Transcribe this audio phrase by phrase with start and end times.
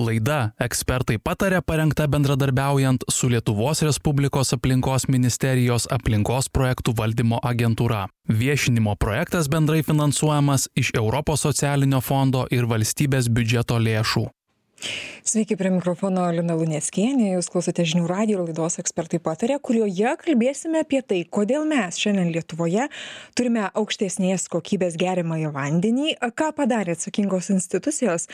[0.00, 8.06] Laida ekspertai patarė parengta bendradarbiaujant su Lietuvos Respublikos aplinkos ministerijos aplinkos projektų valdymo agentūra.
[8.42, 14.28] Viešinimo projektas bendrai finansuojamas iš Europos socialinio fondo ir valstybės biudžeto lėšų.
[15.30, 21.02] Sveiki, prie mikrofono Lina Luneskienė, jūs klausote žinių radijo laidos ekspertai patarė, kurioje kalbėsime apie
[21.06, 22.86] tai, kodėl mes šiandien Lietuvoje
[23.38, 28.26] turime aukštesnės kokybės gerimąjį vandenį, ką padarė atsakingos institucijos,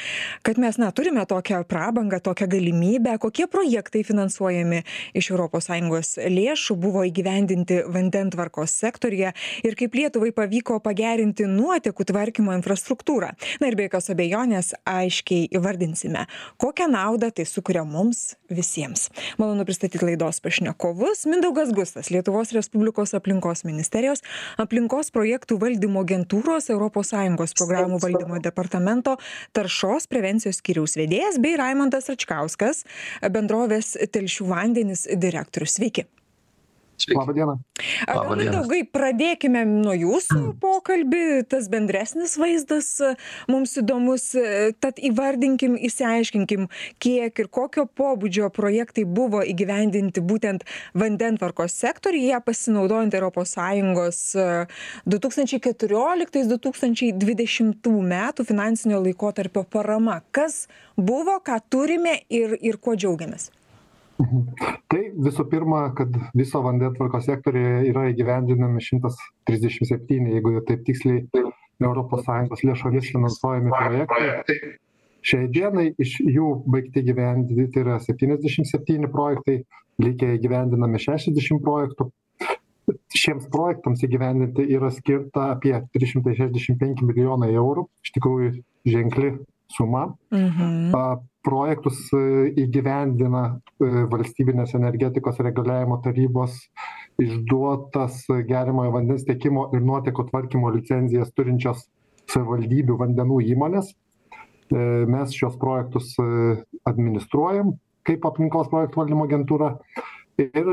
[0.46, 4.84] kad mes, na, turime tokią prabangą, tokią galimybę, kokie projektai finansuojami
[5.18, 9.34] iš ES lėšų buvo įgyvendinti vandentvarkos sektorija
[9.66, 13.34] ir kaip Lietuvai pavyko pagerinti nuotekų tvarkymo infrastruktūrą.
[13.60, 16.26] Na ir be jokios abejonės aiškiai įvardinsime,
[16.62, 19.08] kokią naudą tai sukuria mums visiems.
[19.38, 21.26] Malonu pristatyti laidos pašnekovus.
[21.30, 24.24] Mindaugas Gustas, Lietuvos Respublikos aplinkos ministerijos
[24.62, 29.16] aplinkos projektų valdymo agentūros ES programų valdymo departamento
[29.56, 32.84] taršos prevencijos skyriaus vedėjas bei Raimondas Račkauskas,
[33.32, 35.76] bendrovės Telšių vandenis direktorius.
[35.76, 36.06] Sveiki.
[37.14, 37.54] Labą dieną.
[38.08, 42.88] Gal mindaugai, pradėkime nuo jūsų pokalbį, tas bendresnis vaizdas
[43.52, 44.24] mums įdomus,
[44.82, 46.62] tad įvardinkim, įsiaiškinkim,
[47.02, 50.60] kiek ir kokio pobūdžio projektai buvo įgyvendinti būtent
[50.96, 54.36] vandentvarkos sektoriuje, pasinaudojant ES
[55.16, 60.16] 2014-2020 metų finansinio laikotarpio parama.
[60.32, 63.50] Kas buvo, ką turime ir, ir kuo džiaugiamės?
[64.16, 71.26] Tai visų pirma, kad viso vandentvarkos sektorėje yra įgyvendinami 137, jeigu taip tiksliai,
[71.76, 74.60] ES lėšomis finansuojami projektai.
[75.26, 79.58] Šiai dienai iš jų baigti gyvendinti yra 77 projektai,
[80.00, 82.08] likę įgyvendinami 60 projektų.
[83.16, 88.52] Šiems projektams įgyvendinti yra skirta apie 365 milijonai eurų, iš tikrųjų
[88.86, 89.32] ženkli
[89.74, 90.12] suma.
[90.30, 92.22] Mhm projektus e,
[92.64, 96.58] įgyvendina e, valstybinės energetikos reguliavimo tarybos
[97.22, 101.86] išduotas geriamojo vandens tiekimo ir nuotekų tvarkymo licenzijas turinčios
[102.32, 103.92] savivaldybių vandenų įmonės.
[103.92, 106.14] E, mes šios projektus
[106.86, 109.72] administruojam kaip aplinkos projektų valdymo agentūra.
[110.36, 110.66] Ir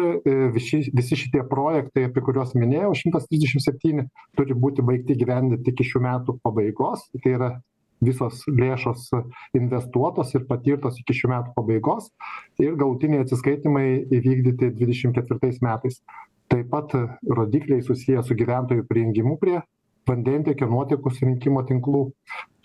[0.52, 4.04] visi, visi šitie projektai, apie kuriuos minėjau, 137
[4.36, 7.06] turi būti baigti gyvendinti iki šių metų pabaigos.
[7.24, 7.50] Tai yra
[8.06, 9.10] visos lėšos
[9.58, 12.10] investuotos ir patirtos iki šių metų pabaigos
[12.62, 13.88] ir galutiniai atsiskaitymai
[14.20, 16.02] įvykdyti 24 metais.
[16.52, 16.94] Taip pat
[17.40, 19.62] rodikliai susiję su gyventojų prijungimu prie
[20.10, 22.06] vandentiekio nuotekų surinkimo tinklų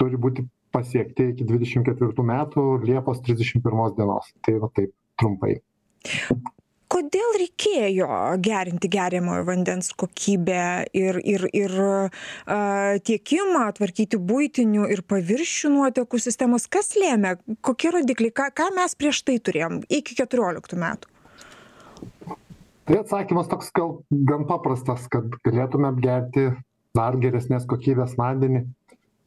[0.01, 0.45] turi būti
[0.75, 4.31] pasiekti iki 24 metų Liepos 31 dienos.
[4.45, 5.59] Tai va taip trumpai
[7.09, 8.09] kodėl reikėjo
[8.45, 11.75] gerinti geriamojo vandens kokybę ir ir ir
[12.45, 16.67] a tiekimą tvarkyti buitinių ir paviršių nuotekų sistemos?
[16.69, 17.39] Kas lėmė?
[17.65, 18.33] Kokie rodikliai?
[18.33, 21.09] Ką ką mes prieš tai turėjom iki keturioliktų metų?
[22.89, 26.51] Tai atsakymas toks gal gan paprastas kad galėtumėm gerti
[26.97, 28.67] dar geresnės kokybės vandenį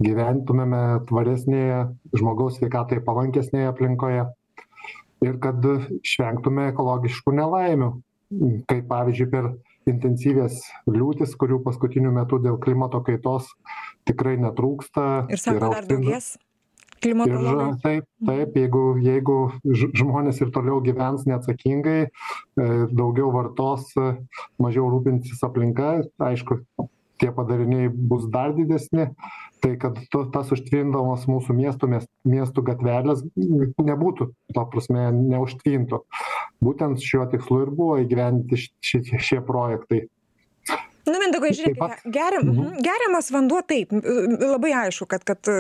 [0.02, 1.81] gyventumėme tvaresnėje
[2.18, 4.25] žmogaus sveikatai palankesnėje aplinkoje
[5.26, 5.66] ir kad
[6.02, 7.92] išvengtume ekologiškų nelaimių
[8.70, 9.50] kaip pavyzdžiui per
[9.90, 13.50] intensyvias liūtis kurių paskutiniu metu dėl klimato kaitos
[14.08, 15.28] tikrai netrūksta.
[15.34, 16.36] Ir sako dar daugės
[17.02, 19.38] klimatologų ir taip taip jeigu jeigu
[19.98, 22.09] žmonės ir toliau gyvens neatsakingai e,
[22.94, 23.90] daugiau vartos
[24.62, 26.59] mažiau rūpinsis aplinka aišku
[27.22, 29.12] tie padariniai bus dar didesni.
[29.62, 36.02] Tai kad to tas užtvindamos mūsų miestų mes miestų gatvelės nebūtų ta prasme neužtvintų
[36.66, 40.08] būtent šiuo tikslu ir buvo įgyvendinti ši šie projektai
[41.07, 42.81] nu mindaugai žiūrėkite geriam mhm.
[42.85, 45.51] geriamas vanduo taip labai aišku kad kad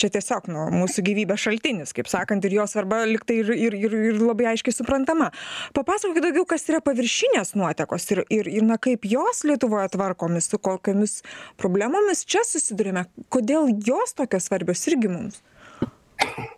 [0.00, 3.76] čia tiesiog nu mūsų gyvybės šaltinis kaip sakant ir jo svarba lyg tai ir ir
[3.78, 5.30] ir ir labai aiškiai suprantama.
[5.76, 10.58] Papasakokit daugiau kas yra paviršinės nuotekos ir ir ir na kaip jos lietuvoje tvarkomi su
[10.58, 11.20] kokiomis
[11.60, 15.42] problemomis čia susiduriame kodėl jos tokios svarbios irgi mums?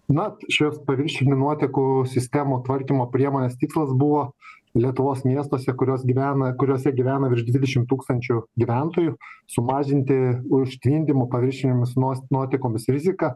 [0.08, 4.30] Na šios paviršinių nuotekų sistemų tvarkymo priemonės tikslas buvo
[4.76, 9.14] lietuvos miestuose gyvena kuriuose gyvena virš dvidešim tūkstančių gyventojų
[9.48, 10.18] sumažinti
[10.52, 13.32] užtvindymo paviršinėmis nuos nuotekomis riziką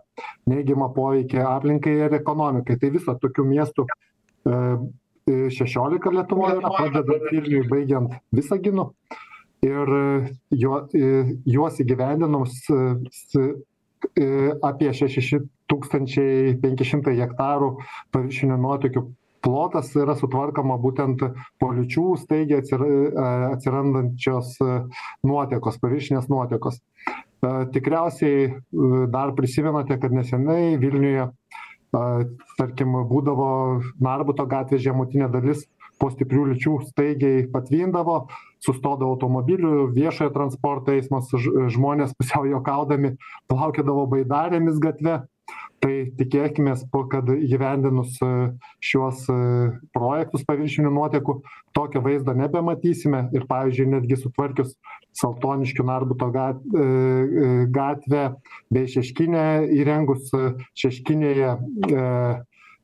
[0.50, 2.78] neigiamą poveikį aplinkai ir ekonomikai.
[2.78, 4.60] Tai viso tokių miestų e,
[5.32, 8.90] e šešiolika lietuvoj yra pradedant vilniuj baigiant visaginu.
[9.62, 9.90] Ir
[10.58, 10.78] jo
[11.46, 12.64] juos įgyvendinus
[14.66, 15.38] apie šeši
[15.70, 17.76] tūkstančiai penki šimtai hektarų
[18.14, 19.04] paviršinių nuotekių
[19.42, 21.24] plotas yra sutvarkoma būtent
[21.60, 22.88] po liūčių staigiai atsira
[23.52, 24.56] atsirandančios
[25.26, 26.80] nuotekos paviršinės nuotekos.
[27.42, 28.52] Tikriausiai
[29.10, 31.28] dar prisimenate kad nesenai vilniuje
[31.92, 33.48] tarkim būdavo
[34.00, 35.66] narbuto gatvės žemutinė dalis
[36.00, 38.16] po stiprių liūčių staigiai patvindavo
[38.62, 41.28] sustodavo automobilių viešojo transporto eismas
[41.74, 43.12] žmonės pusiau juokaudami
[43.50, 45.20] plaukiodavo baidarėmis gatve
[45.82, 48.18] tai tikėkimės kad įgyvendinus
[48.84, 49.24] šiuos
[49.94, 51.36] projektus paviršinių nuotekų
[51.76, 54.76] tokio vaizdo nebematysime ir pavyzdžiui netgi sutvarkius
[55.18, 56.62] saltoniškių narbuto gat
[57.74, 58.22] gatvę
[58.72, 59.44] bei šeškinę
[59.80, 60.30] įrengus
[60.84, 61.50] šeškinėje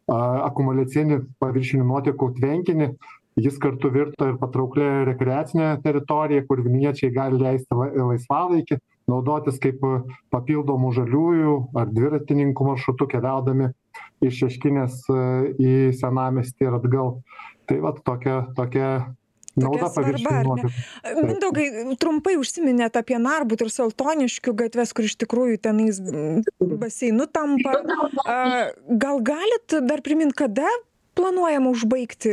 [0.09, 2.91] akumuliacinį paviršinių nuotekų tvenkinį
[3.39, 9.83] jis kartu virto ir patrauklia rekreacine teritorija kur vilniečiai gali leisti laisvalaikį naudotis kaip
[10.33, 13.73] papildomu žaliųjų ar dviratininkų maršrutu keliaudami
[14.25, 15.01] iš šeškinės
[15.59, 17.15] į senamiestį ir atgal.
[17.69, 18.91] Tai vat tokia tokia
[19.59, 21.67] nauda paviršinių nuotekų mindaugai
[22.01, 26.01] trumpai užsiminėt apie narbut ir saltoniškių gatves kur iš tikrųjų tenais
[26.59, 27.79] baseinu tampa.
[28.89, 30.69] Gal galit dar primint kada
[31.19, 32.33] planuojama užbaigti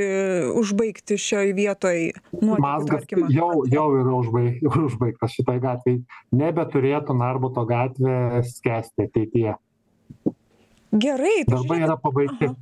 [0.61, 1.99] užbaigti šioj vietoj
[2.37, 3.31] nuotekų tvarkymą?
[3.33, 5.99] jau jau yra užbaig užbaigtas šitoj gatvėj.
[6.35, 9.57] Nebeturėtų narbuto gatvė skęsti ateityje.
[10.95, 12.53] Gerai darbai yra pabaigti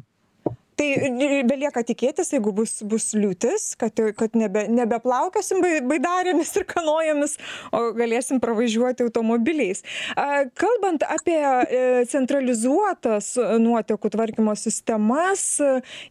[0.78, 7.38] tai belieka tikėtis jeigu bus bus liūtis kad kad nebe nebeplaukiosim bai baidarėmis ir kanojomis
[7.72, 9.84] o galėsim pravažiuoti automobiliais.
[10.18, 15.46] A kalbant apie e, centralizuotas nuotekų tvarkymo sistemas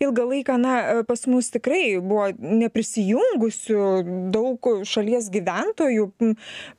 [0.02, 0.74] ilgą laiką na
[1.08, 3.86] pas mus tikrai buvo neprisijungusių
[4.34, 6.08] daug šalies gyventojų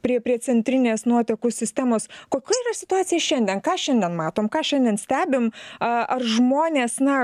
[0.04, 2.08] prie prie centrinės nuotekų sistemos.
[2.34, 3.62] Kokia yra situacija šiandien?
[3.64, 4.50] Ką šiandien matom?
[4.52, 5.52] Ką šiandien stebim?
[5.84, 7.24] A ar žmonės na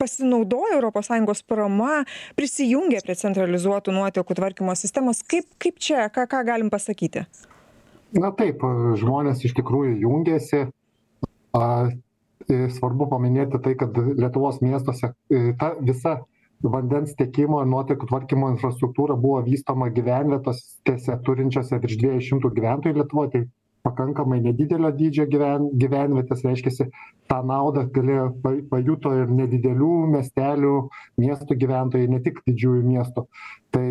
[0.00, 2.04] pasinaudojo europos sąjungos parama
[2.38, 5.22] prisijungė prie centralizuotų nuotekų tvarkymo sistemos.
[5.26, 7.26] Kaip kaip čia ką ką galim pasakyti?
[8.14, 8.62] Na taip
[9.00, 10.66] žmonės iš tikrųjų jungiasi.
[11.54, 11.66] A
[12.48, 15.12] svarbu paminėti tai kad lietuvos miestuose
[15.60, 16.18] ta visa
[16.64, 23.30] vandens tiekimo ir nuotekų tvarkymo infrastruktūra buvo vystoma gyvenvietėse turinčiose virš dviejų šimtų gyventojų lietuvoj
[23.32, 23.42] tai
[23.84, 26.88] pakankamai nedidelio dydžio gyven gyvenvietės reiškiasi
[27.30, 30.74] tą naudą galėjo pa pajuto ir nedidelių miestelių
[31.20, 33.26] miestų gyventojai ne tik didžiųjų miestų.
[33.74, 33.86] Tai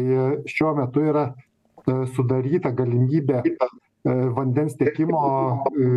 [0.50, 3.58] šiuo metu yra e, sudaryta galimybė e,
[4.38, 5.22] vandens tiekimo
[5.70, 5.92] e,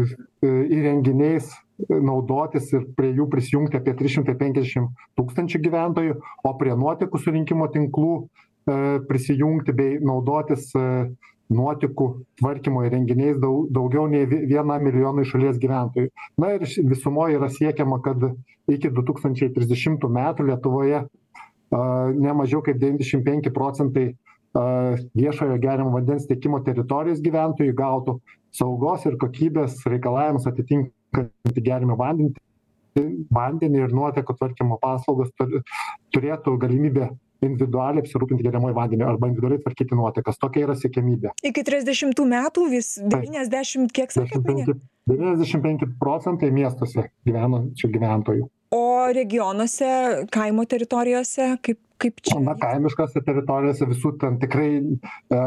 [0.76, 1.54] įrenginiais
[1.88, 4.90] naudotis ir prie jų prisijungti apie trys šimtai penkiasdešim
[5.20, 8.12] tūkstančių gyventojų o prie nuotekų surinkimo tinklų
[9.06, 10.72] prisijungti bei naudotis
[11.52, 12.06] nuotekų
[12.40, 16.10] tvarkymo įrenginiais dau daugiau nei vienam milijonui šalies gyventojų.
[16.42, 18.24] Na ir visumoj yra siekiama kad
[18.72, 21.04] iki du tūkstančiai trisdešimtų metų lietuvoje
[21.76, 21.82] a
[22.14, 24.08] ne mažiau kaip devyniasdešim penki procentai
[24.56, 28.18] a viešojo geriamo vandens tiekimo teritorijos gyventojų gautų
[28.56, 32.34] saugos ir kokybės reikalavimus atitinkantį geriamą vandenį
[33.36, 35.60] vandenį ir nuotekų tvarkymo paslaugas turi
[36.16, 37.10] turėtų galimybę
[37.44, 41.36] individualiai apsirūpinti geriamuoju vandeniu arba individualiai tvarkyti nuotekas tokia yra siekiamybė.
[41.50, 48.46] Iki trisdešimtų metų vis devyniasdešimt kiek sakėt minėjot devyniasdešim penki procentai miestuose gyvenančių gyventojų.
[48.74, 48.84] O
[49.14, 49.88] regionuose
[50.34, 54.68] kaimo teritorijose kaip kaip čia na kaimiškose teritorijose visų ten tikrai
[55.32, 55.38] e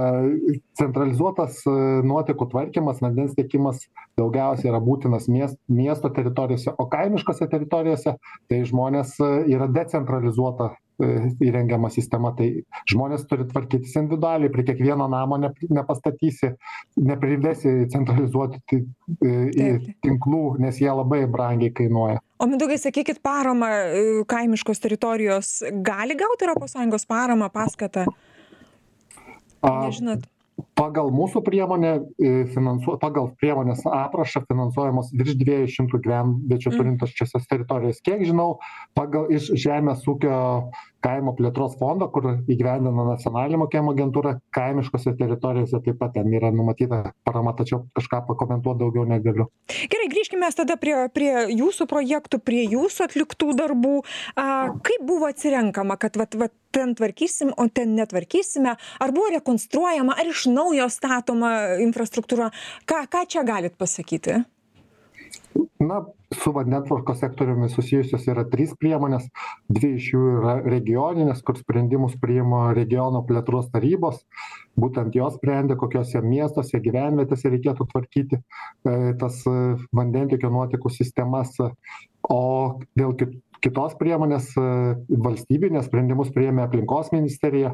[0.80, 1.74] centralizuotas e,
[2.10, 3.84] nuotekų tvarkymas vandens tiekimas
[4.18, 6.74] daugiausiai yra būtinas mies miesto teritorijose.
[6.82, 8.16] O kaimiškose teritorijose
[8.50, 12.50] tai žmonės e, yra decentralizuota įrengiama sistema tai
[12.92, 16.52] žmonės turi tvarkytis individualiai prie kiekvieno namo ne nepastatysi
[17.00, 18.82] neprivesi centralizuoti
[19.24, 19.70] į
[20.04, 22.20] tinklų nes jie labai brangiai kainuoja.
[22.40, 25.54] O mindaugai sakykit paramą e, kaimiškos teritorijos
[25.86, 28.06] gali gauti europos sąjungos paramą paskatą?
[29.64, 30.28] Nežinot
[30.80, 31.94] pagal mūsų priemonę
[32.54, 38.04] finansuo pagal priemonės aprašą finansuojamos virš dviejų šimtų gyvenviečių turinčiose teritorijose.
[38.06, 38.60] Kiek žinau
[38.98, 40.38] pagal iš žemės ūkio
[41.04, 47.14] kaimo plėtros fondo kur įgyvendina nacionalinė mokėjimo agentūra kaimiškose teritorijose taip pat ten yra numatyta
[47.28, 49.48] parama tačiau kažką pakomentuot daugiau negaliu.
[49.92, 53.96] Gerai grįžkim mes tada prie prie jūsų projektų prie jūsų atliktų darbų.
[54.40, 54.48] A
[54.86, 58.76] kaip buvo atsirenkama kad vat vat ten tvarkysim o ten netvarkysime?
[59.02, 61.52] Ar buvo rekonstruojama ar iš naujo statoma
[61.84, 62.52] infrastruktūra.
[62.90, 64.42] Ką ką čia galit pasakyti?
[65.80, 66.06] Na
[66.44, 69.26] su vandentvarkos sektoriumi susijusios yra trys priemonės.
[69.72, 74.22] Dvi iš jų yra regioninės kur sprendimus priima regiono plėtros tarybos.
[74.80, 79.56] Būtent jos sprendė kokiuose miestuose gyvenvietėse reikėtų tvarkyti e, tas e,
[79.96, 81.56] vandentiekio nuotekų sistemas.
[82.30, 82.42] O
[83.00, 84.68] dėl kit kitos priemonės e,
[85.10, 87.74] valstybinės sprendimus priėmė aplinkos ministerija.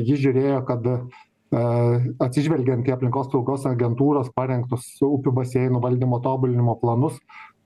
[0.00, 0.86] Ji žiūrėjo kad
[1.50, 7.16] atsižvelgiant į aplinkos saugos agentūros parengtus upių baseinų valdymo tobulinimo planus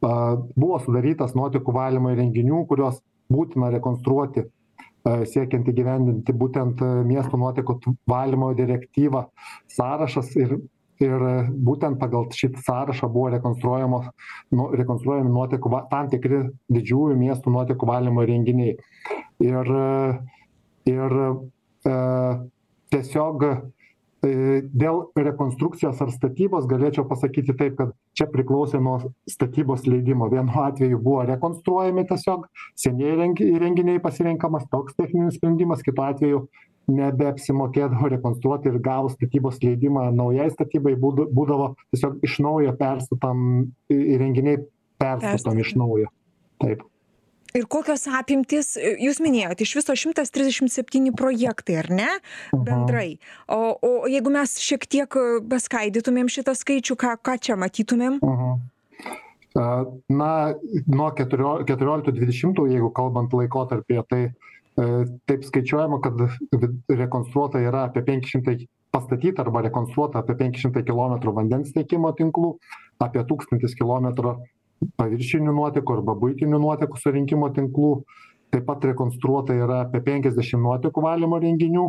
[0.00, 4.46] buvo sudarytas nuotekų valymo įrenginių kuriuos būtina rekonstruoti
[5.04, 7.76] siekiant įgyvendinti būtent miesto nuotekų
[8.08, 9.26] valymo direktyvą
[9.76, 10.56] sąrašas ir
[11.02, 11.22] ir
[11.66, 14.06] būtent pagal šitą sąrašą buvo rekonstruojamos
[14.54, 18.76] nu rekonstruojami nuotekų va tam tikri didžiųjų miestų nuotekų valymo įrenginiai.
[19.42, 19.72] Ir
[20.88, 21.94] ir e,
[22.94, 23.44] tiesiog
[24.24, 28.96] dėl rekonstrukcijos ar statybos galėčiau pasakyti taip kad čia priklausė nuo
[29.30, 30.28] statybos leidimo.
[30.32, 32.46] Vienu atveju buvo rekonstruojami tiesiog
[32.80, 36.46] senieji įrenginiai pasirenkamas toks techninis sprendimas kitu atveju
[36.94, 43.46] nebeapsimokėdavo rekonstruoti ir gavus statybos leidimą naujai statybai būd būdavo tiesiog iš naujo perstatom
[43.92, 44.64] įrenginiai
[45.00, 46.10] perstatomi iš naujo.
[46.60, 46.84] Taip
[47.54, 52.08] ir kokios apimtys jūs minėjot iš viso šimtas trisdešimt septyni projektai ar ne
[52.50, 53.20] bendrai?
[53.46, 55.16] O o jeigu mes šiek tiek
[55.50, 58.18] paskaidytumėm šitą skaičių ką ką čia matytumėm?
[59.54, 60.32] Na
[60.90, 64.22] nuo keturio keturioliktų dvidešimtų jeigu kalbant laikotarpyje tai
[65.30, 66.24] taip skaičiuojama kad
[66.90, 68.56] rekonstruota yra apie penki šimtai
[68.94, 72.56] pastatyta arba rekonstruota apie penki šimtai kilometrų vandens tiekimo tinklų
[73.06, 74.34] apie tūkstantis kilometrų
[75.00, 77.94] paviršinių nuotekų arba buitinių nuotekų surinkimo tinklų.
[78.54, 81.88] Taip pat rekonstruota yra apie penkiasdešim nuotekų valymo įrenginių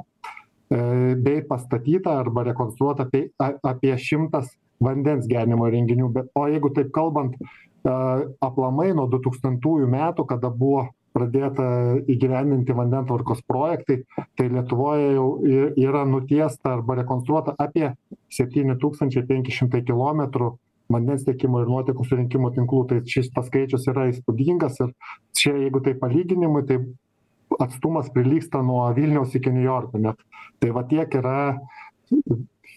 [1.21, 4.49] bei pastatyta arba rekonstruota apie apie šimtas
[4.81, 7.37] vandens gerinimo įrenginių bet o jeigu taip kalbant
[7.85, 11.65] aplamai nuo du tūkstantųjų metų kada buvo pradėta
[12.11, 14.01] įgyvendinti vandentvarkos projektai
[14.35, 15.27] tai lietuvoj jau
[15.79, 17.93] yra nutiesta arba rekonstruota apie
[18.33, 20.55] septyni tūkstančiai penki šimtai kilometrų
[20.91, 24.93] vandens tiekimo ir nuotekų surinkimo tinklų tai šis skaičius yra įspūdingas ir
[25.37, 26.79] čia jeigu taip palyginimui tai
[27.61, 30.21] atstumas prilygsta nuo vilniaus iki niujorko net
[30.59, 31.37] tai va tiek yra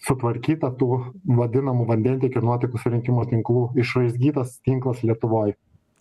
[0.07, 0.91] sutvarkyta tų
[1.39, 5.57] vadinamų vandentiekio nuotekų surinkimo tinklų išraizgytas tinklas lietuvoj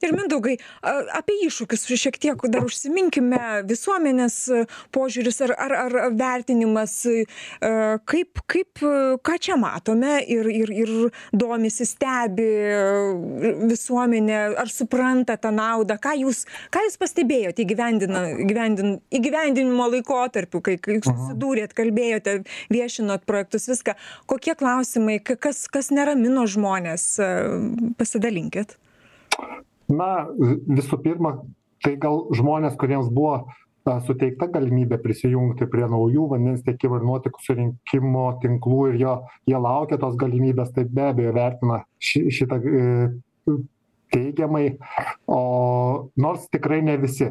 [0.05, 0.55] ir mindaugai
[1.17, 4.37] apie iššūkius šiek tiek dar užsiminkime visuomenės
[4.95, 6.99] požiūris ar ar ar vertinimas
[8.09, 8.83] kaip kaip
[9.27, 10.93] ką čia matome ir ir ir
[11.33, 12.47] domisi stebi
[13.71, 15.97] visuomenė ar supranta tą naudą.
[16.01, 22.41] Ką jūs ką jūs pastebėjot įgyvendina įgyvendin įgyvendinimo laikotarpiu kai kai susidūrėt kalbėjote
[22.73, 23.97] viešinot projektus viską.
[24.29, 27.09] Kokie klausimai kas kas neramino žmones
[27.97, 28.77] pasidalinkit
[29.91, 31.37] na visų pirma
[31.83, 33.45] tai gal žmonės kuriems buvo
[34.03, 39.13] suteikta galimybė prisijungti prie naujų vandens tiekimo ir nuotekų surinkimo tinklų ir jo
[39.47, 42.59] jie laukia tos galimybės tai be abejo vertina ši šitą
[44.11, 44.77] teigiamai.
[45.27, 47.29] O nors tikrai ne visi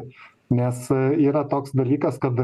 [0.49, 2.39] nes yra toks dalykas kad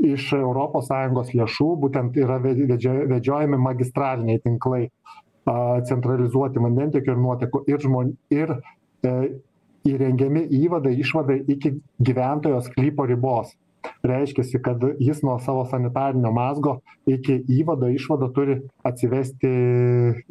[0.00, 4.88] iš europos sąjungos lėšų būtent yra vedžiojami magistraliniai tinklai
[5.86, 8.56] centralizuoti vandentiekio ir nuotekų ir žmon ir
[9.04, 13.54] įrengiami įvadai išvadai iki gyventojo sklypo ribos.
[14.04, 16.78] Reiškiasi kad jis nuo savo sanitarinio mazgo
[17.08, 19.52] iki įvado išvado turi atsivesti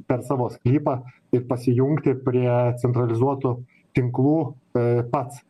[0.05, 0.99] per savo sklypą
[1.33, 2.49] ir pasijungti prie
[2.81, 3.55] centralizuotų
[3.97, 4.37] tinklų
[5.09, 5.41] pats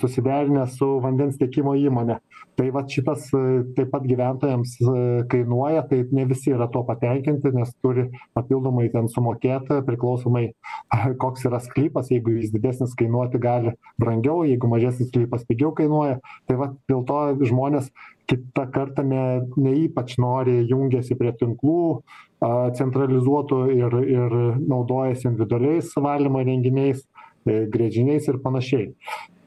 [0.00, 2.18] susiderinęs su vandens tiekimo įmone
[2.60, 3.30] tai vat šitas
[3.76, 4.74] taip pat gyventojams
[5.32, 8.04] kainuoja tai ne visi yra tuo patenkinti nes turi
[8.36, 10.50] papildomai ten sumokėt priklausomai
[11.22, 12.10] koks yra sklypas.
[12.12, 16.18] Jeigu jis didesnis kainuoti gali brangiau jeigu mažesnis sklypas pigiau kainuoja.
[16.50, 17.88] Tai vat dėl to žmonės
[18.28, 19.24] kitą kartą ne
[19.56, 22.02] ne ypač noriai jungiasi prie tinklų
[22.76, 27.02] centralizuotų ir ir naudojasi individualiais valymo įrenginiais
[27.46, 28.94] gręžiniais ir panašiai.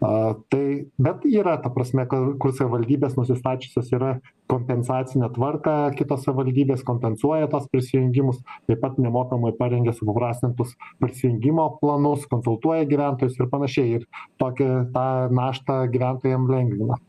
[0.04, 0.64] Tai
[1.00, 4.18] bet yra ta prasme kur savivaldybės nusistačiusios yra
[4.52, 12.90] kompensacinę tvarką kitos savivaldybės kompensuoja tuos prisijungimus taip pat nemokamai parengia supaprastintus prisijungimo planus konsultuoja
[12.90, 13.96] gyventojus ir panašiai.
[14.02, 14.06] Ir
[14.44, 15.08] tokią tą
[15.40, 17.00] naštą gyventojam lengvina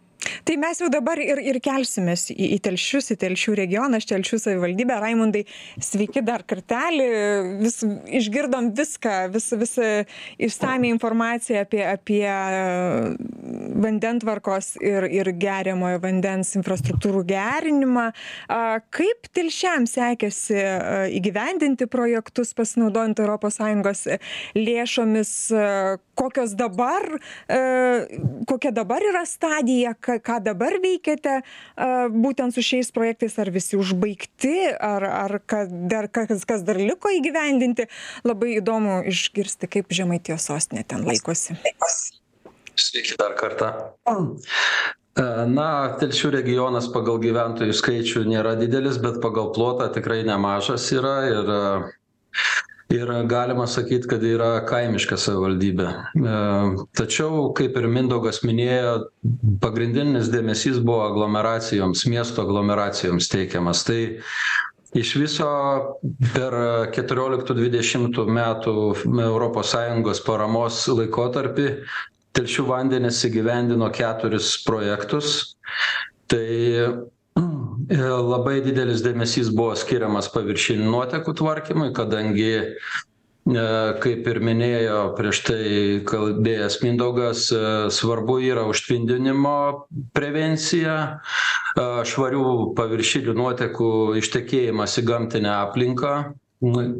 [0.44, 4.96] tai mes jau dabar ir ir kelsimės į į telšius į telšių regioną telšių savivaldybę.
[5.02, 5.44] Raimundai
[5.82, 7.08] sveiki dar kartelį.
[7.62, 7.80] Vis
[8.20, 9.90] išgirdom viską vis visą
[10.38, 12.26] išsamią informaciją apie apie
[13.84, 18.10] vandentvarkos ir ir geriamojo vandens infrastruktūrų gerinimą.
[18.48, 20.58] A kaip telšiams sekėsi
[21.18, 24.06] įgyvendinti projektus pasinaudojant europos sąjungos
[24.56, 25.34] lėšomis
[26.18, 27.06] kokios dabar
[28.50, 31.40] kokia dabar yra stadija ką ką dabar veikiate
[32.14, 37.12] būtent su šiais projektais ar visi užbaigti ar ar kad dar kas kas dar liko
[37.12, 37.88] įgyvendinti
[38.24, 41.58] labai įdomu išgirsti kaip žemaitijos sostinė ten laikosi
[42.74, 43.68] Sveiki dar kartą.
[45.54, 45.66] Na,
[46.00, 51.52] telšių regionas pagal gyventojų skaičių nėra didelis, bet pagal plotą tikrai nemažas yra ir
[52.92, 55.88] ir galima sakyt kad yra kaimiška savivaldybė.
[55.88, 56.34] E,
[56.98, 58.96] tačiau kaip ir mindaugas minėjo
[59.62, 63.84] pagrindinis dėmesys buvo aglomeracijoms miesto aglomeracijoms teikiamas.
[63.88, 64.00] Tai
[64.94, 65.50] iš viso
[66.34, 66.56] per
[66.94, 68.74] keturioliktų dvidešimtų metų
[69.24, 71.70] europos sąjungos paramos laikotarpį
[72.34, 75.56] telšių vandenys įgyvendino keturis projektus.
[76.30, 76.44] Tai
[77.90, 82.66] labai didelis dėmesys buvo skiriamas paviršinių nuotekų tvarkymui kadangi e,
[84.00, 85.64] kaip ir minėjo prieš tai
[86.08, 89.56] kalbėjęs mindaugas e, svarbu yra užtvindinimo
[90.16, 91.20] prevencija
[91.74, 96.14] švarių paviršinių nuotekų ištekėjimas į gamtinę aplinką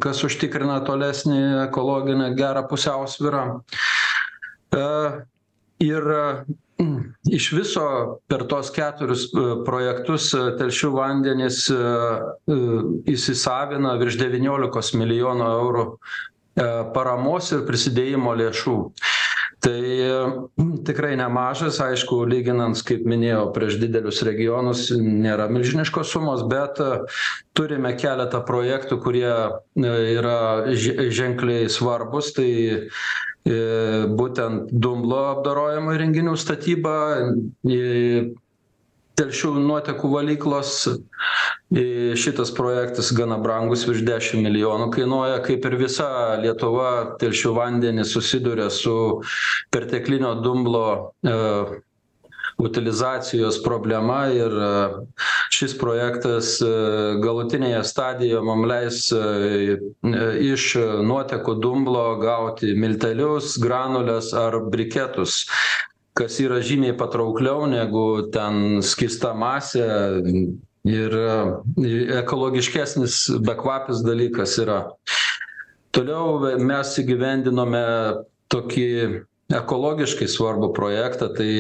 [0.03, 3.45] kas užtikrina tolesnį ekologinę gerą pusiausvyrą.
[5.85, 6.09] Ir
[7.31, 7.85] iš viso
[8.27, 11.79] per tuos keturis e, projektus e, telšių vandenys e,
[13.15, 15.89] įsisavina virš devyniolikos milijonų eurų
[16.95, 18.75] paramos ir prisidėjimo lėšų.
[19.65, 19.79] Tai
[20.87, 26.79] tikrai nemažas aišku lyginant kaip minėjau prieš didelius regionus nėra milžiniškos sumos bet
[27.59, 29.33] turime keletą projektų kurie
[29.75, 30.39] yra
[30.77, 32.51] ženkliai svarbūs tai
[33.45, 33.57] E,
[34.09, 36.95] būtent dumblo apdorojimo įrenginių statyba
[39.21, 40.73] telšių nuotekų valyklos.
[42.25, 45.41] Šitas projektas gana brangus virš dešim milijonų kainuoja.
[45.45, 46.09] Kaip ir visa
[46.41, 48.95] lietuva telšių vandenys susiduria su
[49.75, 50.87] perteklinio dumblo
[51.27, 51.35] e,
[52.65, 54.73] utilizacijos problema ir e,
[55.55, 56.69] šis projektas e,
[57.23, 59.79] galutinėje stadijoje mum leis e,
[60.51, 60.73] iš
[61.07, 65.45] nuotekų dumblo gauti miltelius granules ar briketus
[66.15, 69.87] kas yra žymiai patraukliau negu ten skysta masė
[70.87, 71.17] ir
[72.21, 74.81] ekologiškesnis bekvapis dalykas yra.
[75.95, 77.85] Toliau mes įgyvendinome
[78.53, 78.89] tokį
[79.55, 81.51] ekologiškai svarbų projektą tai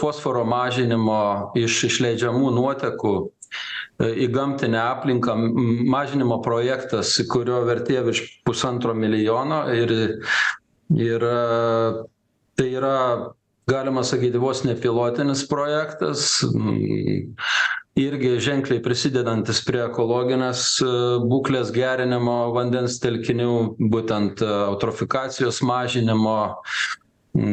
[0.00, 5.34] fosforo mažinimo iš išleidžiamų nuotekų e, į gamtinę aplinką
[5.90, 9.94] mažinimo projektas kurio vertė virš pusantro milijono ir
[10.98, 11.24] ir
[12.58, 12.94] tai yra
[13.68, 16.30] galima sakyti vos ne pilotinis projektas
[17.98, 20.90] irgi ženkliai prisidedantis prie ekologinės e,
[21.30, 23.50] būklės gerinimo vandens telkinių
[23.92, 26.38] būtent eutrofikacijos mažinimo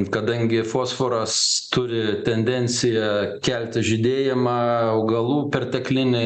[0.09, 1.35] kadangi fosforas
[1.73, 4.53] turi tendenciją kelti žydėjimą
[4.95, 6.21] augalų perteklinį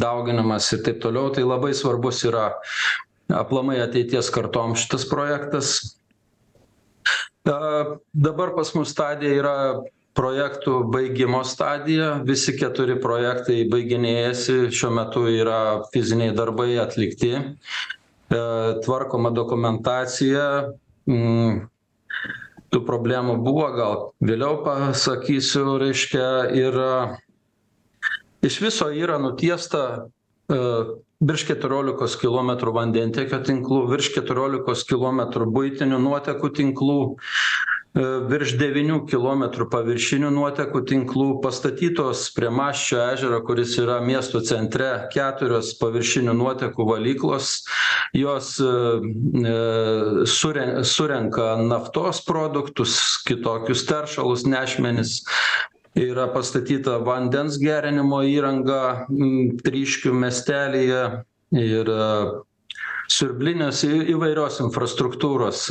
[0.00, 2.46] dauginimąsi ir taip toliau tai labai svarbus yra
[3.42, 5.74] aplamai ateities kartom šitas projektas.
[7.46, 7.58] A
[8.14, 9.56] dabar pas mus stadija yra
[10.16, 12.14] projektų baigimo stadija.
[12.26, 14.56] Visi keturi projektai baiginėjasi.
[14.72, 15.60] Šiuo metu yra
[15.92, 17.34] fiziniai darbai atlikti.
[17.36, 18.42] E
[18.86, 20.46] tvarkoma dokumentacija.
[21.06, 21.66] Mm
[22.72, 26.78] tų problemų buvo gal vėliau pasakysiu reiškia ir
[28.46, 29.82] iš viso yra nutiesta
[30.50, 30.58] e,
[31.20, 37.65] virš keturiolikos kilometrų vandentiekio tinklų virš keturiolikos kilometrų buitinių nuotekų tinklų E,
[37.96, 45.72] virš devynių kilometrų paviršinių nuotekų tinklų pastatytos prie masčio ežero kuris yra miesto centre keturios
[45.80, 47.62] paviršinių nuotekų valyklos.
[48.16, 48.72] Jos e,
[49.40, 55.22] e, sure surenka naftos produktus kitokius teršalus nešmenis.
[55.96, 59.06] Yra pastatyta vandens gerinimo įranga
[59.64, 61.00] tryškių miestelyje
[61.56, 61.90] ir
[63.08, 65.70] siurblinės įvairios infrastruktūros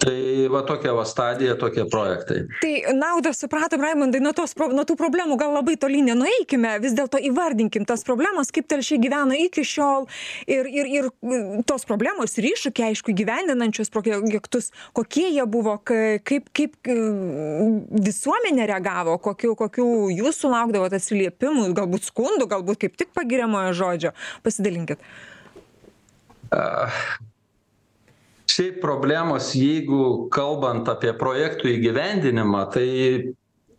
[0.00, 2.44] tai va tokia va stadija tokie projektai.
[2.62, 7.20] Tai naudą supratom raimundai nuo tos nuo tų problemų gal labai toli nenueikime vis dėlto
[7.30, 10.08] įvardinkim tas problemas kaip telšiai gyvena iki šiol
[10.50, 11.10] ir ir ir
[11.68, 16.92] tos problemos ir iššūkiai aišku įgyvendinant šiuos projektus kokie jie buvo kaip kaip
[18.10, 24.14] visuomenė reagavo kokių kokių jūs sulaukdavot atsiliepimų galbūt skundų galbūt kaip tik pagiriamojo žodžio.
[24.46, 25.02] Pasidalinkit
[28.50, 32.88] šiaip problemos jeigu kalbant apie projektų įgyvendinimą tai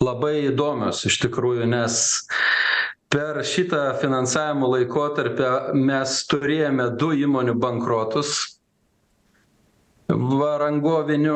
[0.01, 1.99] labai įdomios iš tikrųjų nes
[3.11, 5.51] per šitą finansavimo laikotarpį
[5.89, 8.35] mes turėjome du įmonių bankrotus
[10.11, 11.35] varangovinių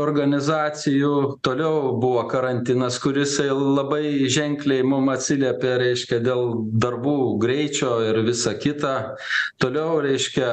[0.00, 1.12] organizacijų
[1.44, 9.16] toliau buvo karantinas kuris labai ženkliai mum atsiliepė reiškia dėl darbų greičio ir visa kita.
[9.62, 10.50] Toliau reiškia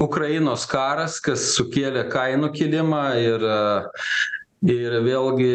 [0.00, 3.44] ukrainos karas kas sukėlė kainų kilimą ir
[4.70, 5.54] ir vėlgi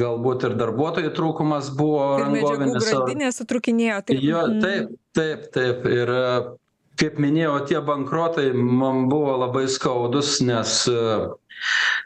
[0.00, 5.88] galbūt ir darbuotojų trūkumas buvo rangovinės grandinės sutrūkinėjo taip jo taip taip taip.
[5.92, 6.12] Ir
[7.00, 10.76] kaip minėjau tie bankrotai man buvo labai skaudūs nes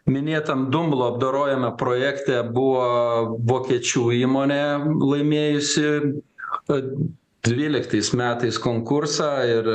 [0.09, 4.63] minėtam dumblo apdorojame projekte buvo vokiečių įmonė
[4.99, 5.87] laimėjusi
[7.49, 9.71] dvyliktais metais konkursą ir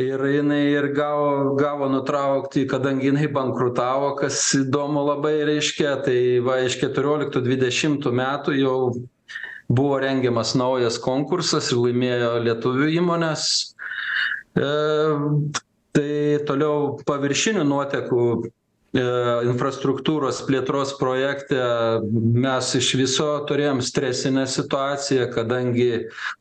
[0.00, 6.58] ir jinai ir gavo gavo nutraukti kadangi jinai bankrutavo kas įdomu labai reiškia tai va
[6.66, 8.76] iš keturioliktų dvidešimtų metų jau
[9.68, 13.48] buvo rengiamas naujas konkursas ir laimėjo lietuvių įmonės.
[14.56, 14.68] E,
[15.96, 16.12] tai
[16.46, 18.26] toliau paviršinių nuotekų
[18.96, 21.58] infrastruktūros plėtros projekte
[22.12, 25.88] mes iš viso turėjom stresinę situaciją kadangi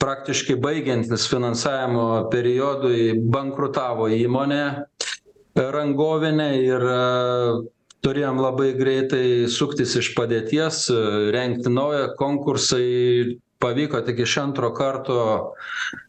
[0.02, 4.63] praktiškai baigiantis finansavimo periodui bankrutavo įmonė
[5.56, 7.00] rangovinė ir e,
[8.06, 10.86] turėjom labai greitai suktis iš padėties
[11.36, 15.20] rengti naują konkursą ir pavyko tik iš antro karto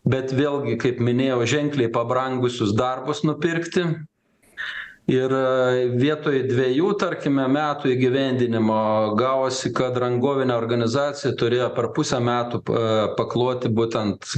[0.05, 3.87] bet vėlgi kaip minėjau ženkliai pabrangusius darbus nupirkti
[5.15, 5.33] ir
[6.01, 8.79] vietoj dvejų tarkime metų įgyvendinimo
[9.21, 12.63] gavosi kad rangovinė organizacija turėjo per pusę metų
[13.23, 14.35] pakloti būtent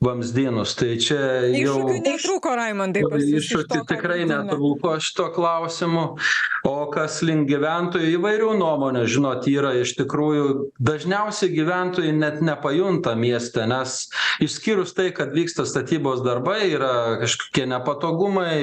[0.00, 1.18] vamzdynus tai čia
[1.56, 3.02] jau netrūko, Raimondai,
[3.38, 6.04] iššūkių tikrai netrūko šito klausimu.
[6.66, 10.46] O kas link gyventojų įvairių nuomonių žinot yra iš tikrųjų.
[10.82, 14.02] Dažniausiai gyventojai net nepajunta mieste nes
[14.44, 18.58] išskyrus tai kad vyksta statybos darbai yra kažkokie nepatogumai.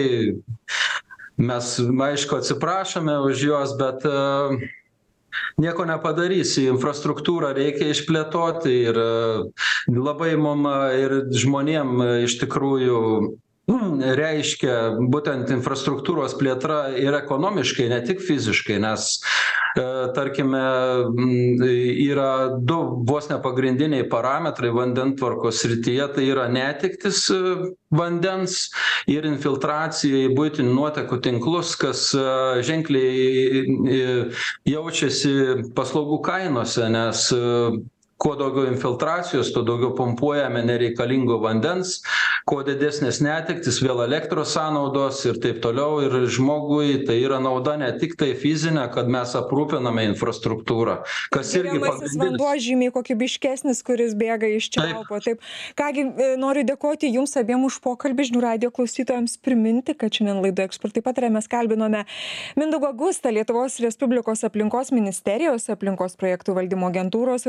[1.42, 4.06] Mes aišku atsiprašome už juos bet
[5.62, 9.00] nieko nepadarysi infrastruktūrą reikia išplėtoti ir
[9.94, 10.68] labai mum
[10.98, 13.00] ir žmonėm iš tikrųjų
[14.20, 14.78] reiškia
[15.14, 19.14] būtent infrastruktūros plėtra ir ekonomiškai ne tik fiziškai nes
[20.16, 20.62] tarkime
[22.06, 26.08] yra du vos ne pagrindiniai parametrai vandentvarkos srityje.
[26.16, 27.26] Tai yra netektys
[27.94, 28.68] vandens
[29.10, 32.06] ir infiltracija į buitinių nuotekų tinklus kas
[32.66, 33.66] ženkliai
[34.70, 35.34] jaučiasi
[35.78, 37.28] paslaugų kainose nes
[38.24, 42.00] kuo daugiau infiltracijos tuo daugiau pumpuojame nereikalingo vandens
[42.50, 47.92] kuo didesnės netektys vėl elektros sąnaudos ir taip toliau ir žmogui tai yra nauda ne
[48.00, 51.00] tiktai fizinė kad mes aprūpiname infrastruktūrą
[51.34, 55.20] kas irgi vanduo žymiai kokybiškesnis, kuris bėga iš čiaupo.
[55.24, 55.42] Taip.
[55.80, 58.28] Kągi, e, noriu dėkoti Jums abiem už pokalbį.
[58.30, 62.06] Žinių radio klausytojams priminti, kad šiandien laidoje ekspertai patarė mes kalbinome
[62.60, 67.48] Mindaugo Gustą, Lietuvos Respublikos aplinkos ministerijos, aplinkos projektų valdymo agentūros,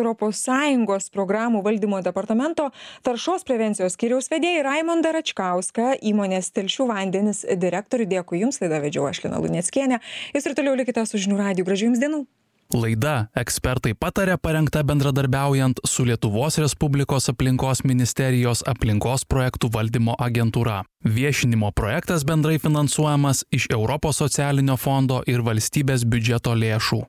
[0.64, 2.70] ES programų valdymo departamento,
[3.06, 8.08] taršos prevencijos skyriaus vedėjai Raimondą Račkauską, įmonės Telšių vandenis direktorių.
[8.14, 10.00] Dėkui Jums, laidą vedžiau aš Lina Lunieckienė.
[10.36, 11.68] Jūs ir toliau likite su žinių radiju.
[11.68, 12.24] Gražių Jums dienų.
[12.72, 20.80] Laida ekspertai patarė parengta bendradarbiaujant su Lietuvos Respublikos aplinkos ministerijos aplinkos projektų valdymo agentūra.
[21.04, 27.02] Viešinimo projektas bendrai finansuojamas iš Europos socialinio fondo ir valstybės biudžeto lėšų.